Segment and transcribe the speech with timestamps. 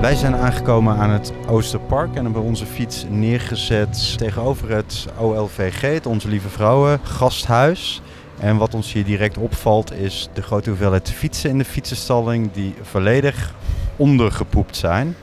[0.00, 6.06] Wij zijn aangekomen aan het Oosterpark en hebben onze fiets neergezet tegenover het OLVG, het
[6.06, 8.02] Onze Lieve Vrouwen gasthuis.
[8.38, 12.74] En wat ons hier direct opvalt is de grote hoeveelheid fietsen in de fietsenstalling die
[12.82, 13.54] volledig
[13.96, 15.16] ondergepoept zijn.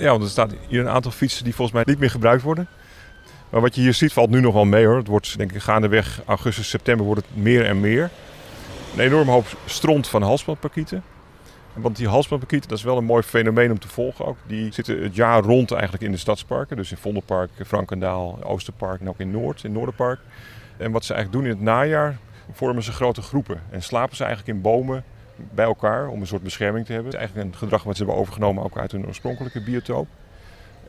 [0.00, 2.68] Ja, want er staat hier een aantal fietsen die volgens mij niet meer gebruikt worden.
[3.50, 4.96] Maar wat je hier ziet valt nu nog wel mee hoor.
[4.96, 8.10] Het wordt denk ik gaandeweg augustus, september wordt het meer en meer.
[8.94, 11.02] Een enorme hoop stront van halsbandparkieten.
[11.76, 14.36] Want die halsbandparkieten, dat is wel een mooi fenomeen om te volgen ook.
[14.46, 16.76] Die zitten het jaar rond eigenlijk in de stadsparken.
[16.76, 20.20] Dus in Vondelpark, Frankendaal, Oosterpark en ook in Noord, in Noorderpark.
[20.76, 22.16] En wat ze eigenlijk doen in het najaar,
[22.52, 23.60] vormen ze grote groepen.
[23.70, 25.04] En slapen ze eigenlijk in bomen
[25.36, 27.12] bij elkaar om een soort bescherming te hebben.
[27.12, 30.08] Het is eigenlijk een gedrag wat ze hebben overgenomen ook uit hun oorspronkelijke biotoop.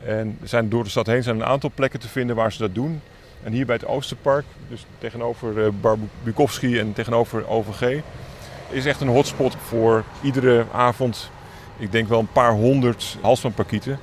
[0.04, 2.74] En zijn door de stad heen zijn een aantal plekken te vinden waar ze dat
[2.74, 3.00] doen.
[3.42, 8.02] En hier bij het Oosterpark, dus tegenover Bar Bukowski en tegenover OVG,
[8.70, 11.30] is echt een hotspot voor iedere avond,
[11.76, 13.98] ik denk wel een paar honderd halsbandparkieten.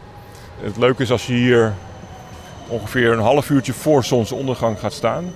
[0.62, 1.74] Het leuke is als je hier
[2.68, 5.32] ongeveer een half uurtje voor zonsondergang gaat staan,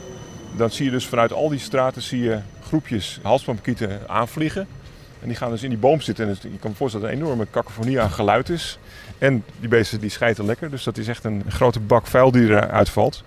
[0.56, 4.67] dan zie je dus vanuit al die straten zie je groepjes halsbandparkieten aanvliegen.
[5.22, 6.28] En die gaan dus in die boom zitten.
[6.28, 8.80] En je kan me voorstellen dat er een enorme cacophonie aan geluid is.
[9.17, 10.70] En die beesten die schijten lekker.
[10.70, 13.23] Dus dat is echt een grote bak vuil die eruit valt.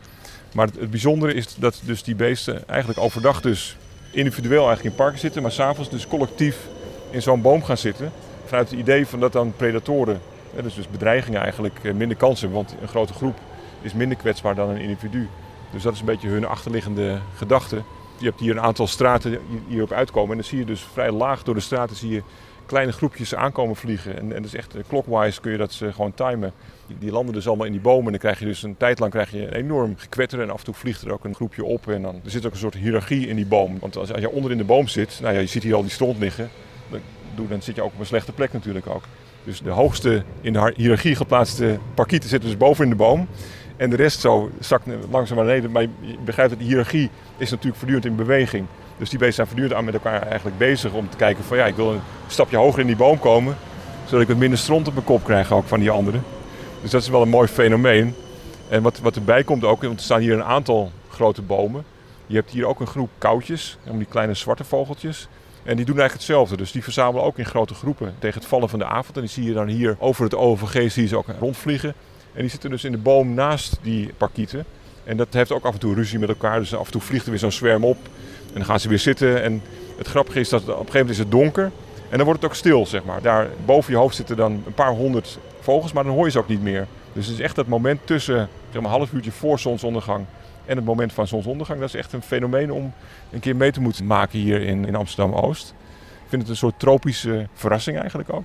[0.55, 3.77] Maar het, bijzondere is dat dus die beesten eigenlijk overdag dus
[4.13, 5.43] individueel eigenlijk in parken zitten.
[5.43, 6.69] Maar s'avonds dus collectief
[7.11, 8.13] in zo'n boom gaan zitten.
[8.45, 10.21] Vanuit het idee van dat dan predatoren,
[10.63, 12.59] dus, dus bedreigingen eigenlijk eh, minder kans hebben.
[12.59, 13.39] Want een grote groep
[13.81, 15.29] is minder kwetsbaar dan een individu.
[15.71, 17.83] Dus dat is een beetje hun achterliggende gedachte
[18.23, 20.31] je hebt hier een aantal straten die hierop uitkomen.
[20.31, 22.23] En dan zie je dus vrij laag door de straten zie je
[22.67, 24.19] kleine groepjes aankomen vliegen.
[24.19, 26.53] En, en dus echt eh, clockwise kun je dat ze gewoon timen.
[26.99, 28.05] Die, landen dus allemaal in die bomen.
[28.05, 30.41] En dan krijg je dus een tijd lang krijg je een enorm gekwetter.
[30.41, 31.89] En af en toe vliegt er ook een groepje op.
[31.89, 33.79] En dan er zit ook een soort hiërarchie in die boom.
[33.79, 35.83] Want als, als je onder in de boom zit, nou ja, je ziet hier al
[35.83, 36.51] die stront liggen.
[36.91, 37.01] Dan,
[37.49, 39.03] dan zit je ook op een slechte plek natuurlijk ook.
[39.45, 43.29] Dus de hoogste in de hiërarchie geplaatste parkieten zitten dus boven in de boom.
[43.77, 45.71] En de rest zo zakt langzaam naar beneden.
[45.71, 45.89] Maar je
[46.25, 48.67] begrijpt dat die hiërarchie is natuurlijk voortdurend in beweging.
[48.97, 51.67] Dus die beesten zijn voortdurend aan met elkaar eigenlijk bezig om te kijken van ja,
[51.67, 53.57] ik wil een stapje hoger in die boom komen.
[54.05, 56.25] Zodat ik wat minder stront op mijn kop krijg ook van die anderen.
[56.83, 58.15] Dus dat is wel een mooi fenomeen.
[58.69, 61.85] En wat, wat erbij komt ook, want er staan hier een aantal grote bomen.
[62.27, 65.29] Je hebt hier ook een groep koutjes, die kleine zwarte vogeltjes.
[65.63, 66.57] En die doen eigenlijk hetzelfde.
[66.57, 69.17] Dus die verzamelen ook in grote groepen tegen het vallen van de avond.
[69.17, 71.95] En die zie je dan hier over het OVG zie je ze ook rondvliegen.
[72.33, 74.65] En die zitten dus in de boom naast die parkieten.
[75.05, 76.59] En dat heeft ook af en toe ruzie met elkaar.
[76.59, 77.99] Dus af en toe vliegt er weer zo'n zwerm op.
[78.53, 79.43] En dan gaan ze weer zitten.
[79.43, 79.63] En
[79.97, 81.71] het grappige is dat op een gegeven moment is het donker.
[82.09, 83.23] En dan wordt het ook stil, zeg maar.
[83.23, 86.39] Daar boven je hoofd zitten dan een paar honderd vogels, maar dan hoor je ze
[86.39, 86.87] ook niet meer.
[87.13, 90.25] Dus het is echt dat moment tussen zeg maar, half uurtje voor zonsondergang
[90.67, 91.81] en het moment van zonsondergang.
[91.81, 92.93] Dat is echt een fenomeen om
[93.31, 95.75] een keer mee te moeten maken hier in, in Amsterdam-Oost.
[96.23, 98.45] Ik vind het een soort tropische verrassing eigenlijk ook.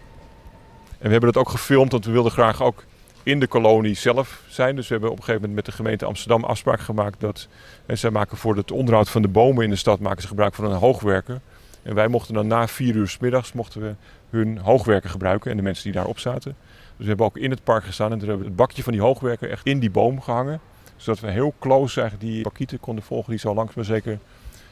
[0.97, 2.83] En we hebben dat ook gefilmd, want we wilden graag ook
[3.27, 4.75] in de kolonie zelf zijn.
[4.75, 7.47] Dus we hebben op een gegeven moment met de gemeente Amsterdam afspraak gemaakt dat
[7.85, 10.53] en zij maken voor het onderhoud van de bomen in de stad maken ze gebruik
[10.53, 11.39] van een hoogwerker.
[11.83, 13.95] En wij mochten dan na vier uur s middags mochten we
[14.29, 16.55] hun hoogwerker gebruiken en de mensen die daarop zaten.
[16.61, 18.93] Dus we hebben ook in het park gestaan en toen hebben we het bakje van
[18.93, 20.59] die hoogwerker echt in die boom gehangen.
[20.95, 24.19] Zodat we heel close eigenlijk die pakieten konden volgen die zo langs maar zeker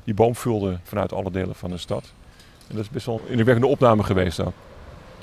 [0.04, 2.14] die boom vulden vanuit alle delen van de stad.
[2.68, 4.54] En dat is best wel een indrukwekkende opname geweest ook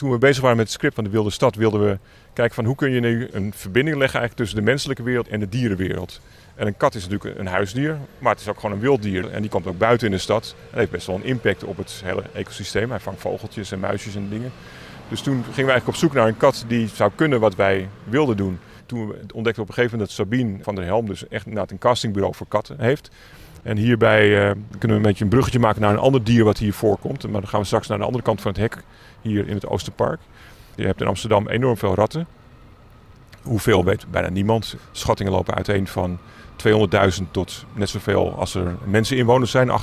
[0.03, 1.99] toen we bezig waren met het script van de Wilde Stad, wilden we
[2.33, 5.41] kijken van hoe kun je nu een verbinding leggen eigenlijk tussen de menselijke wereld en
[5.41, 6.21] de dierenwereld.
[6.55, 9.31] En een kat is natuurlijk een huisdier, maar het is ook gewoon een wilddier.
[9.31, 10.55] En die komt ook buiten in de stad.
[10.71, 12.91] En heeft best wel een impact op het hele ecosysteem.
[12.91, 14.53] Hij vangt vogeltjes en muisjes en dingen.
[15.09, 17.89] Dus toen gingen we eigenlijk op zoek naar een kat die zou kunnen wat wij
[18.05, 18.59] wilden doen.
[18.87, 21.79] Toen we ontdekten op een gegeven moment dat Sabine van der Helm dus echt een
[21.79, 23.11] castingbureau voor katten heeft.
[23.63, 26.59] En hierbij uh, kunnen we een beetje een bruggetje maken naar een ander dier wat
[26.59, 27.23] hier voorkomt.
[27.23, 28.83] Maar dan gaan we straks naar de andere kant van het hek,
[29.21, 30.21] hier in het Oosterpark.
[30.75, 32.27] Je hebt in Amsterdam enorm veel ratten.
[33.43, 34.77] Hoeveel weet bijna niemand.
[34.93, 36.19] Schattingen lopen uiteen van
[36.67, 39.75] 200.000 tot net zoveel als er mensen inwoners zijn, 800.000.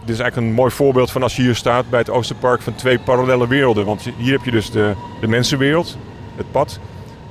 [0.00, 2.74] Dit is eigenlijk een mooi voorbeeld van als je hier staat bij het Oosterpark van
[2.74, 3.84] twee parallele werelden.
[3.84, 5.96] Want hier heb je dus de, de mensenwereld,
[6.36, 6.78] het pad.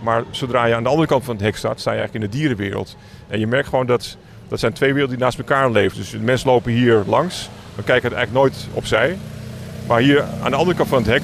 [0.03, 2.31] Maar zodra je aan de andere kant van het hek staat, sta je eigenlijk in
[2.31, 2.97] de dierenwereld.
[3.27, 4.17] En je merkt gewoon dat
[4.49, 5.97] dat zijn twee werelden die naast elkaar leven.
[5.97, 9.17] Dus de mensen lopen hier langs, we kijken eigenlijk nooit opzij.
[9.87, 11.21] Maar hier aan de andere kant van het hek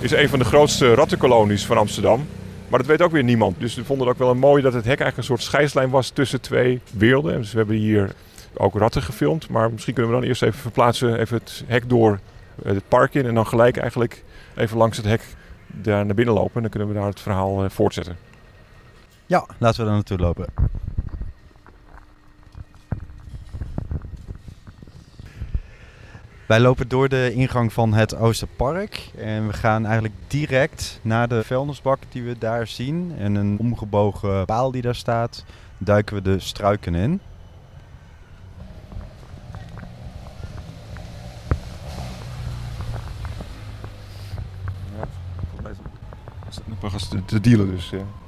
[0.00, 2.26] is een van de grootste rattenkolonies van Amsterdam.
[2.68, 3.60] Maar dat weet ook weer niemand.
[3.60, 6.08] Dus we vonden het ook wel mooi dat het hek eigenlijk een soort scheidslijn was
[6.10, 7.38] tussen twee werelden.
[7.38, 8.12] Dus we hebben hier
[8.54, 9.48] ook ratten gefilmd.
[9.48, 12.20] Maar misschien kunnen we dan eerst even verplaatsen, even het hek door
[12.62, 13.26] het park in.
[13.26, 14.24] En dan gelijk eigenlijk
[14.54, 15.22] even langs het hek
[15.66, 16.54] daar naar binnen lopen.
[16.54, 18.16] En dan kunnen we daar het verhaal eh, voortzetten.
[19.26, 20.46] Ja, laten we daar naartoe lopen.
[26.48, 31.44] Wij lopen door de ingang van het Oosterpark en we gaan eigenlijk direct naar de
[31.44, 33.14] vuilnisbak die we daar zien.
[33.18, 35.44] En een omgebogen paal die daar staat,
[35.78, 37.20] duiken we de struiken in.
[46.80, 47.90] Nog eens te, te dealen dus.
[47.90, 48.27] Ja.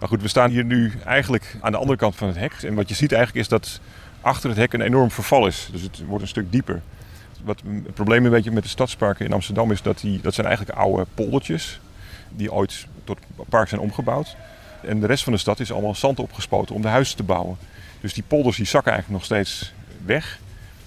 [0.00, 2.52] Maar goed, we staan hier nu eigenlijk aan de andere kant van het hek.
[2.52, 3.80] En wat je ziet eigenlijk is dat
[4.20, 5.68] achter het hek een enorm verval is.
[5.72, 6.82] Dus het wordt een stuk dieper.
[7.44, 10.46] Wat het probleem een beetje met de stadsparken in Amsterdam is dat die, dat zijn
[10.46, 11.80] eigenlijk oude poldertjes.
[12.28, 13.18] Die ooit tot
[13.48, 14.36] park zijn omgebouwd.
[14.82, 17.56] En de rest van de stad is allemaal zand opgespoten om de huizen te bouwen.
[18.00, 19.72] Dus die polders die zakken eigenlijk nog steeds
[20.04, 20.38] weg.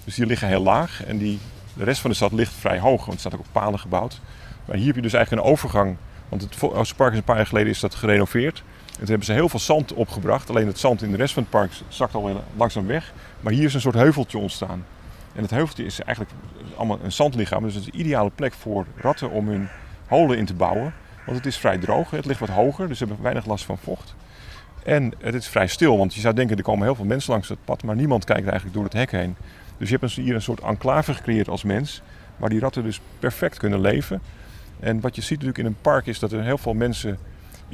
[0.04, 1.04] Dus die liggen heel laag.
[1.04, 1.38] En die,
[1.74, 4.20] de rest van de stad ligt vrij hoog, want het staat ook op palen gebouwd.
[4.64, 5.96] Maar hier heb je dus eigenlijk een overgang.
[6.28, 8.62] Want het Oosterpark is een paar jaar geleden is dat gerenoveerd.
[9.00, 10.50] En hebben ze heel veel zand opgebracht.
[10.50, 13.12] Alleen het zand in de rest van het park zakt alweer langzaam weg.
[13.40, 14.84] Maar hier is een soort heuveltje ontstaan.
[15.34, 16.36] En het heuveltje is eigenlijk
[16.76, 17.62] allemaal een zandlichaam.
[17.62, 19.68] Dus het is een ideale plek voor ratten om hun
[20.06, 20.94] holen in te bouwen.
[21.24, 22.10] Want het is vrij droog.
[22.10, 24.14] Het ligt wat hoger, dus ze hebben weinig last van vocht.
[24.84, 27.48] En het is vrij stil, want je zou denken er komen heel veel mensen langs
[27.48, 27.82] het pad.
[27.82, 29.36] Maar niemand kijkt eigenlijk door het hek heen.
[29.78, 32.02] Dus je hebt hier een soort enclave gecreëerd als mens.
[32.36, 34.22] Waar die ratten dus perfect kunnen leven.
[34.80, 37.18] En wat je ziet natuurlijk in een park is dat er heel veel mensen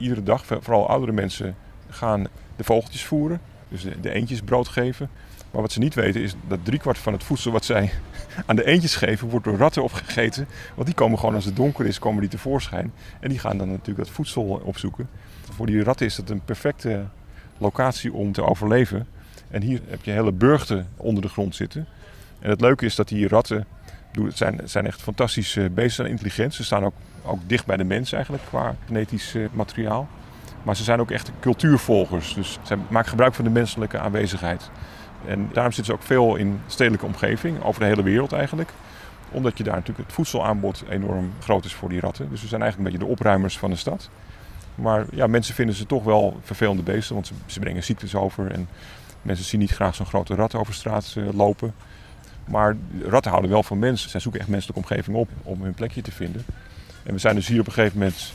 [0.01, 1.57] iedere dag, vooral oudere mensen,
[1.89, 2.27] gaan
[2.57, 3.41] de vogeltjes voeren.
[3.69, 5.11] Dus de, de eendjes brood geven.
[5.51, 7.91] Maar wat ze niet weten is dat driekwart van het voedsel wat zij
[8.47, 10.47] aan de eendjes geven, wordt door ratten opgegeten.
[10.75, 12.93] Want die komen gewoon als het donker is, komen die tevoorschijn.
[13.21, 15.09] En die gaan dan natuurlijk dat voedsel opzoeken.
[15.51, 17.05] Voor die ratten is het een perfecte
[17.59, 19.07] locatie om te overleven.
[19.51, 21.87] En hier heb je hele burchten onder de grond zitten.
[22.39, 23.67] En het leuke is dat die ratten,
[24.13, 26.55] het zijn, zijn echt fantastische beesten en intelligent.
[26.55, 30.09] Ze staan ook, ook dicht bij de mens eigenlijk qua genetisch eh, materiaal.
[30.63, 32.35] Maar ze zijn ook echt cultuurvolgers.
[32.35, 34.71] Dus ze maken gebruik van de menselijke aanwezigheid.
[35.27, 38.71] En daarom zitten ze ook veel in stedelijke omgeving, over de hele wereld eigenlijk.
[39.31, 42.31] Omdat je daar natuurlijk het voedselaanbod enorm groot is voor die ratten.
[42.31, 44.11] Dus we zijn eigenlijk een beetje de opruimers van de stad.
[44.75, 48.51] Maar ja, mensen vinden ze toch wel vervelende beesten, want ze, ze brengen ziektes over.
[48.51, 48.69] En
[49.23, 51.75] mensen zien niet graag zo'n grote rat over straat uh, lopen.
[52.51, 54.11] Maar ratten houden wel van mensen.
[54.11, 56.45] Zij zoeken echt menselijke omgeving op om hun plekje te vinden.
[57.03, 58.33] En we zijn dus hier op een gegeven moment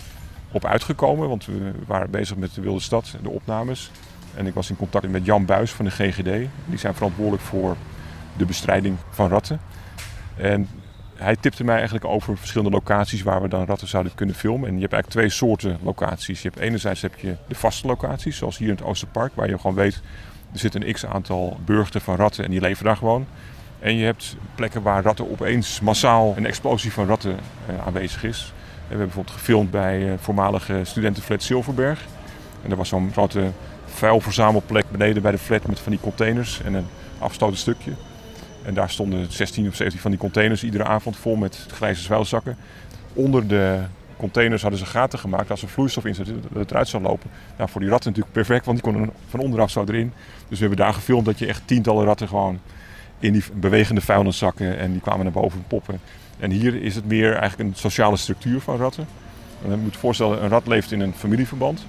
[0.51, 3.91] op uitgekomen, want we waren bezig met de Wilde Stad, de opnames.
[4.35, 6.49] En ik was in contact met Jan Buis van de GGD.
[6.65, 7.75] Die zijn verantwoordelijk voor
[8.37, 9.59] de bestrijding van ratten.
[10.37, 10.67] En
[11.15, 14.67] hij tipte mij eigenlijk over verschillende locaties waar we dan ratten zouden kunnen filmen.
[14.67, 16.41] En je hebt eigenlijk twee soorten locaties.
[16.41, 19.57] Je hebt enerzijds heb je de vaste locaties, zoals hier in het Oosterpark, waar je
[19.57, 20.01] gewoon weet,
[20.53, 23.27] er zit een x-aantal burgten van ratten en die leven daar gewoon.
[23.85, 27.37] En je hebt plekken waar ratten opeens massaal een explosie van ratten
[27.67, 28.53] eh, aanwezig is.
[28.55, 32.05] We hebben bijvoorbeeld gefilmd bij eh, voormalige studentenflat Silverberg.
[32.63, 33.51] En er was zo'n grote
[33.85, 36.85] vuilverzamelplek beneden bij de flat met van die containers en een
[37.19, 37.91] afgestoten stukje.
[38.63, 42.57] En daar stonden 16 of 17 van die containers iedere avond vol met grijze vuilzakken.
[43.13, 43.79] Onder de
[44.17, 47.29] containers hadden ze gaten gemaakt als er vloeistof in zat, dat het eruit zou lopen.
[47.57, 50.11] Nou, voor die ratten natuurlijk perfect, want die konden van onderaf zo erin.
[50.47, 52.59] Dus we hebben daar gefilmd dat je echt tientallen ratten gewoon
[53.19, 55.99] in die bewegende vuilniszakken en die kwamen naar boven poppen.
[56.39, 59.07] En hier is het meer eigenlijk een sociale structuur van ratten.
[59.63, 61.85] En je moet je voorstellen, een rat leeft in een familieverband.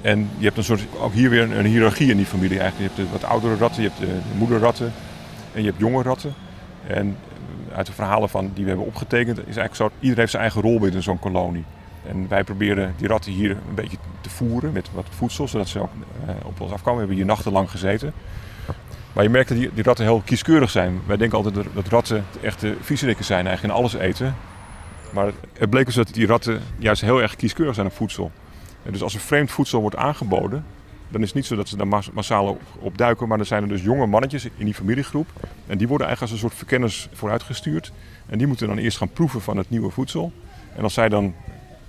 [0.00, 2.92] En je hebt een soort, ook hier weer een, hiërarchie in die familie eigenlijk.
[2.96, 4.92] Je hebt wat oudere ratten, je hebt de, de moederratten
[5.52, 6.34] en je hebt jonge ratten.
[6.86, 7.16] En
[7.72, 10.60] uit de verhalen van, die we hebben opgetekend is eigenlijk zo, iedereen heeft zijn eigen
[10.60, 11.64] rol binnen zo'n kolonie.
[12.08, 15.80] En wij proberen die ratten hier een beetje te voeren met wat voedsel, zodat ze
[15.80, 15.90] ook
[16.26, 16.92] uh, op ons afkomen.
[16.92, 18.12] We hebben hier nachtenlang gezeten.
[19.16, 21.00] Maar je merkt dat die, die, ratten heel kieskeurig zijn.
[21.06, 24.34] Wij denken altijd dat ratten echte viezerikken zijn, eigenlijk in alles eten.
[25.12, 28.30] Maar het bleek dus dat die ratten juist heel erg kieskeurig zijn op voedsel.
[28.82, 30.64] En dus als er vreemd voedsel wordt aangeboden,
[31.08, 33.28] dan is het niet zo dat ze daar massaal op, duiken.
[33.28, 35.28] Maar er zijn er dus jonge mannetjes in die familiegroep.
[35.66, 37.92] En die worden eigenlijk als een soort verkenners vooruitgestuurd.
[38.26, 40.32] En die moeten dan eerst gaan proeven van het nieuwe voedsel.
[40.74, 41.34] En als zij dan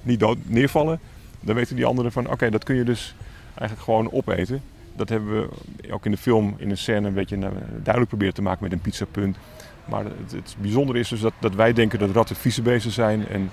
[0.02, 1.00] niet dood neervallen,
[1.40, 3.16] dan weten die anderen van oké, dat kun je dus
[3.48, 4.62] eigenlijk gewoon opeten.
[4.98, 5.50] Dat hebben we
[5.92, 7.38] ook in de film in een scène een beetje
[7.70, 9.38] duidelijk proberen te maken met een pizzapunt.
[9.86, 13.28] Maar het, het bijzondere is dus dat, dat wij denken dat ratten vieze beesten zijn
[13.28, 13.50] en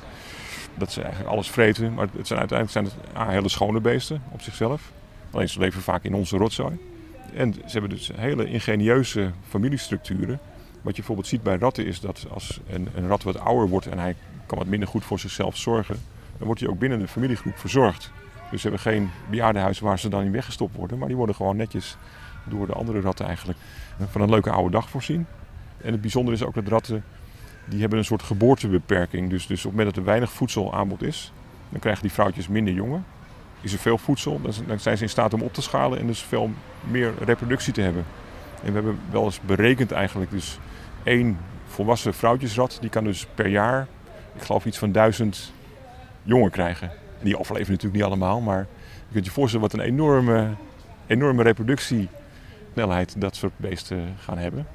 [0.75, 1.95] dat ze eigenlijk alles vreten.
[1.95, 4.93] Maar het zijn uiteindelijk zijn het ah, hele schone beesten op zichzelf.
[5.31, 6.79] Alleen ze leven vaak in onze rotzooi.
[7.35, 10.41] En ze hebben dus hele ingenieuze familiestructuren.
[10.73, 13.87] Wat je bijvoorbeeld ziet bij ratten is dat als een, een rat wat ouder wordt
[13.87, 15.97] en hij kan wat minder goed voor zichzelf zorgen,
[16.37, 18.13] dan wordt hij ook binnen de familiegroep verzorgd.
[18.51, 21.57] Dus ze hebben geen bejaardenhuis waar ze dan in weggestopt worden, maar die worden gewoon
[21.57, 21.97] netjes
[22.45, 23.59] door de andere ratten eigenlijk
[24.11, 25.27] van een leuke oude dag voorzien.
[25.81, 27.05] En het bijzondere is ook dat ratten,
[27.65, 29.31] die hebben een soort geboortebeperking.
[29.31, 31.33] Dus, dus op het moment dat er weinig voedselaanbod is,
[31.69, 33.05] dan krijgen die vrouwtjes minder jongen.
[33.61, 34.41] is er veel voedsel.
[34.67, 37.81] Dan zijn ze in staat om op te schalen en dus veel meer reproductie te
[37.81, 38.05] hebben.
[38.63, 40.59] En we hebben wel eens berekend eigenlijk, dus
[41.03, 43.87] één volwassen vrouwtjesrat, die kan dus per jaar,
[44.35, 45.53] ik geloof iets van duizend
[46.23, 46.91] jongen krijgen.
[47.25, 48.67] Die overleven natuurlijk niet allemaal, maar
[49.07, 50.49] je kunt je voorstellen wat een enorme,
[51.07, 54.67] enorme reproductiesnelheid dat soort beesten gaan hebben.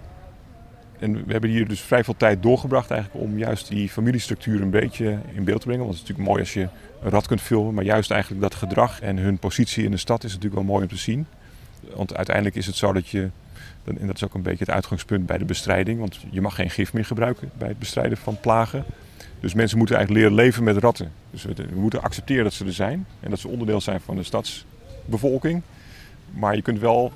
[0.99, 4.69] En we hebben hier dus vrij veel tijd doorgebracht eigenlijk om juist die familiestructuur een
[4.69, 5.85] beetje in beeld te brengen.
[5.85, 6.67] Want het is natuurlijk mooi als je
[7.03, 10.23] een rat kunt filmen, maar juist eigenlijk dat gedrag en hun positie in de stad
[10.23, 11.25] is natuurlijk wel mooi om te zien.
[11.95, 13.29] Want uiteindelijk is het zo dat je,
[13.83, 16.69] en dat is ook een beetje het uitgangspunt bij de bestrijding, want je mag geen
[16.69, 18.85] gif meer gebruiken bij het bestrijden van plagen.
[19.39, 21.11] Dus mensen moeten eigenlijk leren leven met ratten.
[21.31, 24.23] Dus we, moeten accepteren dat ze er zijn en dat ze onderdeel zijn van de
[24.23, 25.61] stadsbevolking.
[26.31, 27.11] Maar je kunt, wel,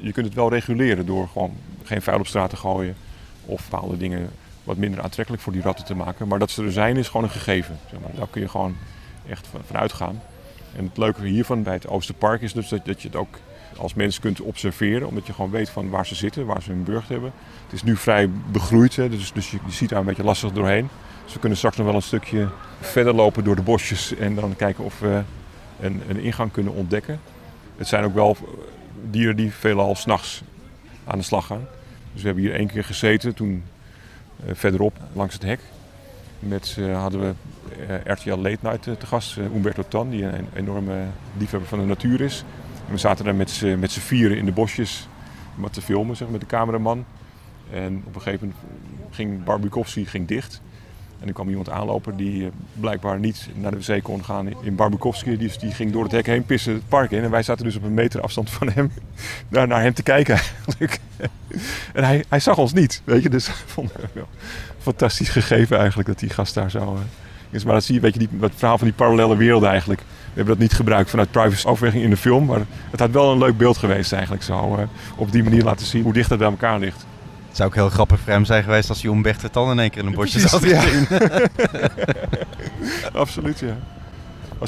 [0.00, 1.52] je kunt, het wel reguleren door gewoon
[1.82, 2.94] geen vuil op straat te gooien
[3.44, 4.30] of bepaalde dingen
[4.64, 6.28] wat minder aantrekkelijk voor die ratten te maken.
[6.28, 7.78] Maar dat ze er zijn is gewoon een gegeven.
[7.90, 8.10] Zeg maar.
[8.14, 8.76] Daar kun je gewoon
[9.28, 10.20] echt van uitgaan.
[10.76, 13.38] En het leuke hiervan bij het Oosterpark is dus dat, je het ook
[13.76, 15.08] als mens kunt observeren.
[15.08, 17.32] Omdat je gewoon weet van waar ze zitten, waar ze hun burcht hebben.
[17.64, 20.88] Het is nu vrij begroeid, hè, dus, dus je, ziet daar een beetje lastig doorheen.
[21.24, 22.48] Dus we kunnen straks nog wel een stukje
[22.80, 25.22] verder lopen door de bosjes en dan kijken of we
[25.80, 27.20] een, een ingang kunnen ontdekken.
[27.76, 28.36] Het zijn ook wel
[29.10, 30.42] dieren die veelal s'nachts
[31.04, 31.66] aan de slag gaan.
[32.12, 33.64] Dus we hebben hier één keer gezeten, toen
[34.46, 35.60] uh, verderop langs het hek.
[36.38, 37.32] Met, uh, hadden we
[38.04, 41.04] RTL Late Night te gast, Umberto Tan, die een, enorme
[41.38, 42.44] liefhebber van de natuur is.
[42.86, 45.08] En we zaten daar met z'n vieren in de bosjes
[45.54, 47.04] wat te filmen zeg, met de cameraman.
[47.72, 50.62] En op een gegeven moment ging Barbukowski ging dicht.
[51.20, 52.50] En er kwam iemand aanlopen die
[52.80, 55.36] blijkbaar niet naar de wc kon gaan in Barbukowski.
[55.36, 57.22] Die, die ging door het hek heen pissen het park in.
[57.22, 58.92] En wij zaten dus op een meter afstand van hem
[59.48, 60.40] naar, naar hem te kijken
[61.94, 63.28] en hij, hij zag ons niet, weet je.
[63.28, 64.28] Dus vond ik wel
[64.78, 66.98] fantastisch gegeven eigenlijk dat die gast daar zo
[67.52, 67.64] is.
[67.64, 70.00] Maar dat zie je, weet je, die, het verhaal van die parallele werelden eigenlijk.
[70.00, 72.44] We hebben dat niet gebruikt vanuit privacy overweging in de film.
[72.44, 74.76] Maar het had wel een leuk beeld geweest eigenlijk zo.
[74.78, 74.84] Uh,
[75.16, 77.06] op die manier laten zien hoe dicht het bij elkaar ligt.
[77.48, 79.90] Het zou ook heel grappig voor hem zijn geweest als hij Umberto dan in één
[79.90, 81.06] keer in een bosje zat gezien.
[83.12, 83.76] Absoluut, ja.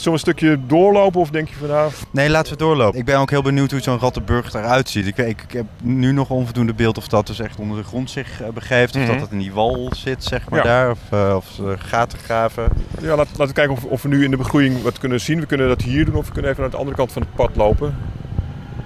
[0.02, 1.92] We een stukje doorlopen of denk je van nou...
[2.10, 2.98] Nee, laten we doorlopen.
[2.98, 5.06] Ik ben ook heel benieuwd hoe zo'n Rattenburg eruit ziet.
[5.06, 8.10] Ik, ik, ik, heb nu nog onvoldoende beeld of dat dus echt onder de grond
[8.10, 8.94] zich uh, begeeft.
[8.94, 9.12] Of mm -hmm.
[9.12, 10.64] dat het in die wal zit, zeg maar, ja.
[10.64, 10.90] daar.
[10.90, 12.68] Of, uh, of ze gaten graven.
[13.00, 15.40] Ja, laat, laten we kijken of, of, we nu in de begroeiing wat kunnen zien.
[15.40, 17.34] We kunnen dat hier doen of we kunnen even naar de andere kant van het
[17.34, 17.96] pad lopen.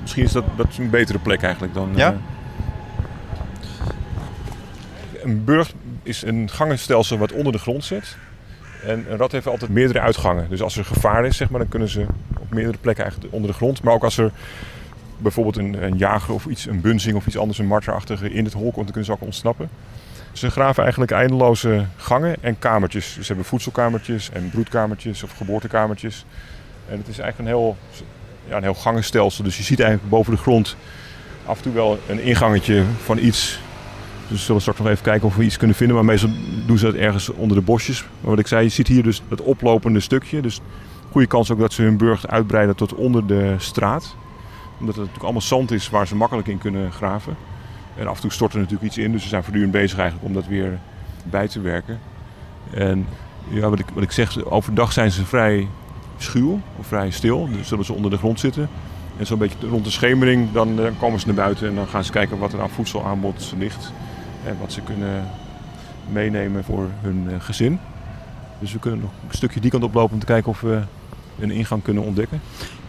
[0.00, 1.92] Misschien is dat, dat is een betere plek eigenlijk dan...
[1.94, 2.12] Ja?
[2.12, 2.18] Uh,
[5.22, 5.72] een burg
[6.02, 8.16] is een gangenstelsel wat onder de grond zit.
[8.88, 10.46] En een rat heeft altijd meerdere uitgangen.
[10.48, 12.06] Dus als er gevaar is, zeg maar, dan kunnen ze
[12.38, 13.82] op meerdere plekken eigenlijk onder de grond.
[13.82, 14.30] Maar ook als er
[15.18, 18.52] bijvoorbeeld een, een jager of iets, een bunzing of iets anders, een marterachtige in het
[18.52, 19.68] hol komt, dan kunnen ze ook ontsnappen.
[20.32, 23.04] Ze graven eigenlijk eindeloze gangen en kamertjes.
[23.04, 26.24] Dus ze hebben voedselkamertjes en broedkamertjes of geboortekamertjes.
[26.88, 27.76] En het is eigenlijk een heel,
[28.48, 29.44] ja, een heel gangenstelsel.
[29.44, 30.76] Dus je ziet eigenlijk boven de grond
[31.44, 33.60] af en toe wel een ingangetje van iets
[34.28, 35.96] dus we zullen straks nog even kijken of we iets kunnen vinden.
[35.96, 36.30] Maar meestal
[36.66, 38.02] doen ze dat ergens onder de bosjes.
[38.02, 40.40] Maar wat ik zei, je ziet hier dus het oplopende stukje.
[40.40, 40.60] Dus
[41.10, 44.14] goede kans ook dat ze hun burcht uitbreiden tot onder de straat.
[44.78, 47.36] Omdat het natuurlijk allemaal zand is waar ze makkelijk in kunnen graven.
[47.96, 49.12] En af en toe stort er natuurlijk iets in.
[49.12, 50.78] Dus ze zijn voortdurend bezig eigenlijk om dat weer
[51.22, 52.00] bij te werken.
[52.70, 53.06] En
[53.48, 55.68] ja, wat ik, wat ik zeg, overdag zijn ze vrij
[56.16, 57.48] schuw of vrij stil.
[57.52, 58.68] Dus zullen ze onder de grond zitten.
[59.18, 62.04] En zo'n beetje rond de schemering, dan, dan komen ze naar buiten en dan gaan
[62.04, 63.92] ze kijken wat er aan voedselaanbod ligt.
[64.44, 65.28] En wat ze kunnen
[66.08, 67.80] meenemen voor hun gezin.
[68.58, 70.82] Dus we kunnen nog een stukje die kant oplopen om te kijken of we
[71.38, 72.40] een ingang kunnen ontdekken.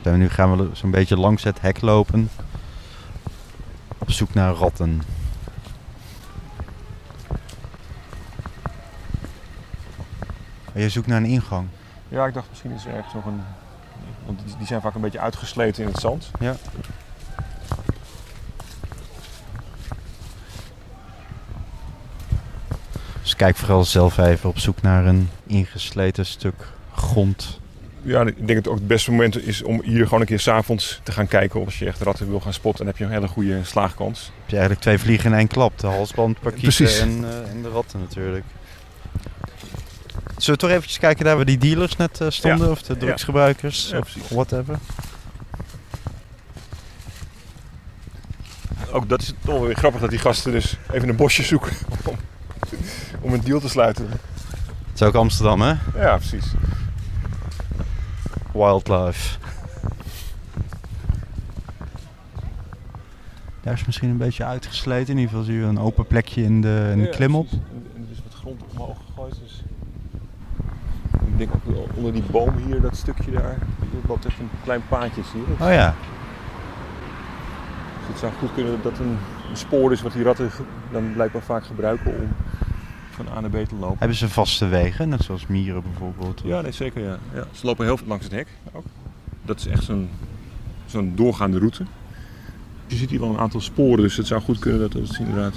[0.01, 2.29] En nu gaan we zo'n beetje langs het hek lopen.
[3.97, 5.01] Op zoek naar ratten.
[10.73, 11.67] Je zoekt naar een ingang.
[12.07, 13.41] Ja, ik dacht misschien is er ergens nog een...
[14.25, 16.31] Want die zijn vaak een beetje uitgesleten in het zand.
[16.39, 16.55] Ja.
[23.39, 27.59] Kijk vooral zelf even op zoek naar een ingesleten stuk grond.
[28.01, 30.39] Ja, ik denk dat het ook het beste moment is om hier gewoon een keer
[30.39, 31.59] s'avonds te gaan kijken.
[31.59, 34.19] Of als je echt ratten wil gaan spotten, dan heb je een hele goede slaagkans.
[34.19, 35.79] Heb je eigenlijk twee vliegen in één klap.
[35.79, 38.45] De halsband, parkieten en, uh, en de ratten natuurlijk.
[40.37, 42.65] Zullen we toch eventjes kijken daar waar die dealers net uh, stonden?
[42.65, 42.71] Ja.
[42.71, 43.89] Of de drugsgebruikers?
[43.89, 44.79] Ja, of whatever.
[48.91, 51.71] Ook dat is toch weer grappig dat die gasten dus even een bosje zoeken
[52.05, 52.15] om,
[53.21, 54.09] om een deal te sluiten.
[54.09, 55.73] Het is ook Amsterdam, hè?
[55.95, 56.53] Ja, precies.
[58.53, 59.37] Wildlife.
[63.61, 65.13] Daar is misschien een beetje uitgesleten.
[65.13, 67.47] In ieder geval zie je een open plekje in de, in de Ja, klimop.
[67.47, 67.65] precies.
[67.95, 69.35] En er is wat grond omhoog gegooid.
[69.43, 69.63] Dus
[71.27, 73.43] ik denk ook onder die boom hier, dat stukje daar.
[73.51, 75.63] Er loopt echt een klein paadje, zie je?
[75.65, 75.93] Oh ja.
[77.99, 79.17] Dus het zou goed kunnen dat dat een,
[79.49, 80.49] een spoor is wat die ratten
[80.91, 82.27] dan blijkbaar vaak gebruiken om
[83.25, 83.99] van A naar B te lopen.
[83.99, 86.41] Hebben ze vaste wegen, net zoals mieren bijvoorbeeld?
[86.45, 87.03] Ja, nee, zeker.
[87.03, 87.17] Ja.
[87.33, 88.85] Ja, ze lopen heel veel langs het hek ook.
[89.45, 90.09] Dat is echt zo'n
[90.85, 91.83] zo'n doorgaande route.
[92.87, 95.55] Je ziet hier wel een aantal sporen, dus het zou goed kunnen dat het inderdaad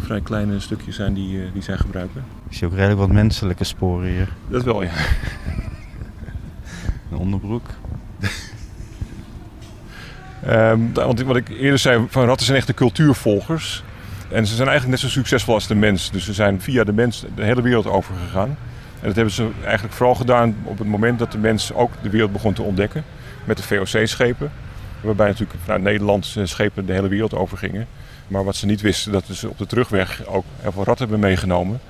[0.00, 2.24] vrij kleine stukjes zijn die, eh, die zij gebruiken.
[2.48, 4.28] Ik zie ook redelijk wat menselijke sporen hier.
[4.48, 4.92] Dat wel, ja.
[7.10, 7.66] Een onderbroek.
[10.42, 13.84] Ehm, want wat ik eerder zei, van ratten zijn echte cultuurvolgers.
[14.28, 16.10] En ze zijn eigenlijk net zo succesvol als de mens.
[16.10, 18.48] Dus ze zijn via de mens de hele wereld overgegaan.
[19.00, 22.10] En dat hebben ze eigenlijk vooral gedaan op het moment dat de mens ook de
[22.10, 23.04] wereld begon te ontdekken.
[23.44, 24.50] Met de VOC-schepen.
[25.00, 27.86] Waarbij natuurlijk vanuit Nederland schepen de hele wereld overgingen.
[28.28, 31.28] Maar wat ze niet wisten, dat ze op de terugweg ook heel veel ratten hebben
[31.28, 31.80] meegenomen.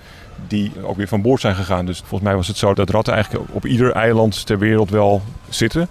[0.49, 1.87] Die ook weer van boord zijn gegaan.
[1.87, 5.23] Dus volgens mij was het zo dat ratten eigenlijk op ieder eiland ter wereld wel
[5.49, 5.89] zitten.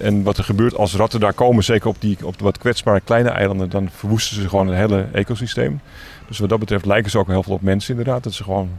[0.00, 3.00] En wat er gebeurt als ratten daar komen, zeker op, die, op de wat kwetsbare
[3.00, 5.80] kleine eilanden, dan verwoesten ze gewoon het hele ecosysteem.
[6.28, 8.24] Dus wat dat betreft lijken ze ook heel veel op mensen inderdaad.
[8.24, 8.70] Dat ze gewoon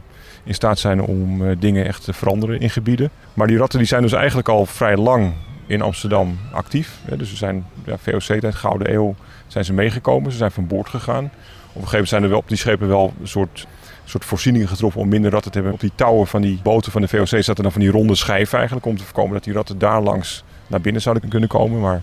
[0.44, 3.10] in staat zijn om eh, dingen echt te veranderen in gebieden.
[3.34, 5.32] Maar die ratten die zijn dus eigenlijk al vrij lang
[5.66, 6.98] in Amsterdam actief.
[7.04, 7.16] Hè.
[7.16, 9.14] Dus ze zijn ja, VOC-tijd, Gouden Eeuw,
[9.46, 10.32] zijn ze meegekomen.
[10.32, 11.24] Ze zijn van boord gegaan.
[11.24, 11.30] Op
[11.82, 13.66] een gegeven moment zijn er wel op die schepen wel een soort,
[14.04, 15.74] soort voorzieningen getroffen om minder ratten te hebben.
[15.74, 18.56] Op die touwen van die boten van de VOC zaten dan van die ronde schijven
[18.56, 21.80] eigenlijk om te voorkomen dat die ratten daar langs naar binnen zouden kunnen komen.
[21.80, 21.96] Maar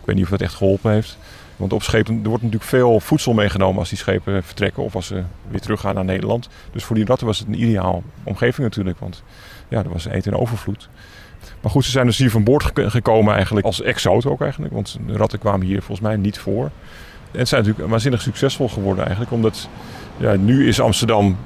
[0.00, 1.18] ik weet niet of dat echt geholpen heeft.
[1.56, 5.06] Want op schepen er wordt natuurlijk veel voedsel meegenomen als die schepen vertrekken of als
[5.06, 6.48] ze weer teruggaan naar Nederland.
[6.72, 9.22] Dus voor die ratten was het een ideaal omgeving natuurlijk, want
[9.68, 10.88] ja, er was eten in overvloed.
[11.60, 14.72] Maar goed, ze zijn dus hier van boord gek- gekomen eigenlijk als exoot ook eigenlijk,
[14.72, 16.64] want ratten kwamen hier volgens mij niet voor.
[17.32, 19.68] En het zijn natuurlijk waanzinnig succesvol geworden eigenlijk, omdat
[20.16, 21.36] ja, nu is Amsterdam,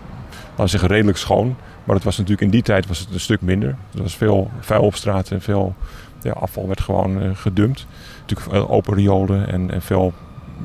[0.40, 1.56] laten we zeggen, redelijk schoon.
[1.84, 3.68] Maar het was natuurlijk in die tijd was het een stuk minder.
[3.94, 5.74] Er was veel vuil op straat en veel
[6.22, 7.86] ja, afval werd gewoon eh, gedumpt.
[8.20, 10.12] Natuurlijk veel open riolen en, en veel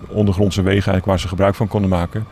[0.07, 2.25] ondergrondse wegen eigenlijk waar ze gebruik van konden maken.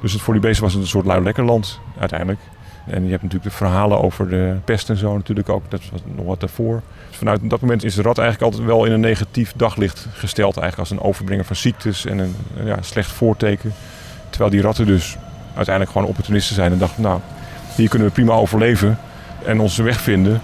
[0.00, 2.40] Dus het, voor die beesten was het een soort lui lekker land uiteindelijk.
[2.86, 5.70] En je hebt natuurlijk de verhalen over de pest en zo natuurlijk ook.
[5.70, 6.82] Dat was nog wat daarvoor.
[7.08, 10.56] Dus vanuit dat moment is de rat eigenlijk altijd wel in een negatief daglicht gesteld.
[10.56, 13.72] Eigenlijk als een overbrenger van ziektes en een, een, ja, slecht voorteken.
[14.30, 15.16] Terwijl die ratten dus
[15.54, 17.20] uiteindelijk gewoon opportunisten zijn en dachten, nou,
[17.76, 18.98] hier kunnen we prima overleven
[19.44, 20.40] en onze weg vinden.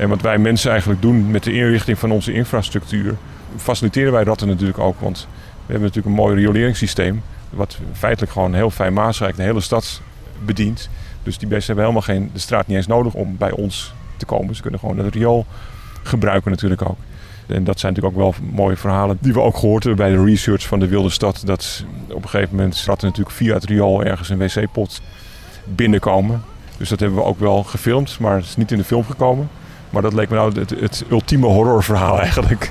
[0.00, 3.16] En wat wij mensen eigenlijk doen met de inrichting van onze infrastructuur,
[3.56, 5.00] faciliteren wij ratten natuurlijk ook.
[5.00, 9.60] Want we hebben natuurlijk een mooi rioleringssysteem, wat feitelijk gewoon heel fijn Maasrijk de hele
[9.60, 10.00] stad
[10.44, 10.88] bedient.
[11.22, 14.24] Dus die beesten hebben helemaal geen, de straat niet eens nodig om bij ons te
[14.24, 14.54] komen.
[14.54, 15.46] Ze kunnen gewoon het riool
[16.02, 16.98] gebruiken natuurlijk ook.
[17.46, 20.24] En dat zijn natuurlijk ook wel mooie verhalen die we ook gehoord hebben bij de
[20.24, 21.42] research van de Wilde Stad.
[21.44, 25.00] Dat op een gegeven moment ratten natuurlijk via het riool ergens een wc-pot
[25.64, 26.42] binnenkomen.
[26.76, 29.48] Dus dat hebben we ook wel gefilmd, maar het is niet in de film gekomen.
[29.90, 32.70] Maar dat leek me nou het, het ultieme horrorverhaal eigenlijk.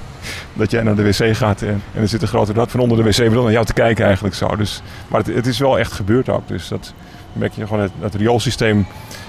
[0.54, 3.04] Dat jij naar de wc gaat en, er zit een grote rat van onder de
[3.04, 4.56] wc-bril naar jou te kijken eigenlijk zo.
[4.56, 6.48] Dus, maar het, het is wel echt gebeurd ook.
[6.48, 6.94] Dus dat
[7.34, 7.90] merk je gewoon.
[8.00, 8.88] Het, rioolsysteem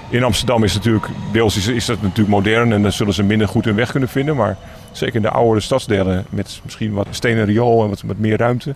[0.09, 3.47] in Amsterdam is natuurlijk, deels is, is dat natuurlijk modern en dan zullen ze minder
[3.47, 4.35] goed hun weg kunnen vinden.
[4.35, 4.57] Maar
[4.91, 8.75] zeker in de oudere stadsdelen met misschien wat stenen riool en wat, wat meer ruimte,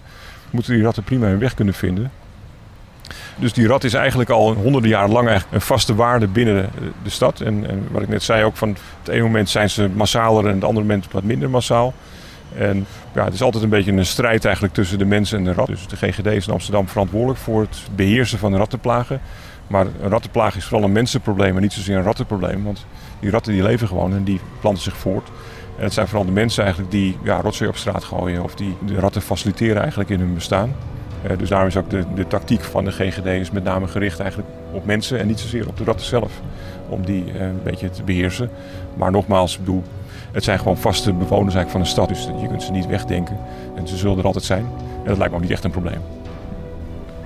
[0.49, 2.11] moeten die ratten prima hun weg kunnen vinden.
[3.35, 7.09] Dus die rat is eigenlijk al honderden jaar lang een vaste waarde binnen de, de
[7.09, 7.41] stad.
[7.41, 8.69] En, en, wat ik net zei ook, van
[8.99, 11.93] het ene moment zijn ze massaler en het andere moment wat minder massaal.
[12.57, 15.53] En ja, het is altijd een beetje een strijd eigenlijk tussen de mensen en de
[15.53, 15.67] rat.
[15.67, 19.21] Dus de GGD is in Amsterdam verantwoordelijk voor het beheersen van de rattenplagen.
[19.67, 22.63] Maar een rattenplaag is vooral een mensenprobleem en niet zozeer een rattenprobleem.
[22.63, 22.85] Want
[23.19, 25.29] die ratten die leven gewoon en die planten zich voort.
[25.77, 28.77] En het zijn vooral de mensen eigenlijk die ja, rotzooi op straat gooien of die
[28.85, 30.75] de ratten faciliteren eigenlijk in hun bestaan.
[31.31, 34.19] Uh, dus daarom is ook de, de tactiek van de GGD is met name gericht
[34.19, 36.41] eigenlijk op mensen en niet zozeer op de ratten zelf.
[36.89, 38.49] Om die uh, een beetje te beheersen.
[38.95, 39.83] Maar nogmaals, ik bedoel,
[40.31, 42.07] het zijn gewoon vaste bewoners eigenlijk van een stad.
[42.07, 43.37] Dus je kunt ze niet wegdenken.
[43.75, 44.65] En ze zullen er altijd zijn.
[45.03, 46.01] En dat lijkt me ook niet echt een probleem.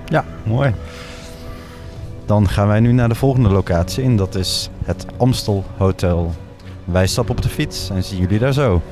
[0.06, 0.74] Ja, mooi.
[2.26, 6.32] Dan gaan wij nu naar de volgende locatie en dat is het Amstel Hotel.
[6.84, 8.82] Wij stappen op de fiets en zien jullie daar zo.